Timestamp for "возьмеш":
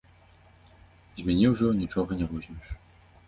2.35-2.67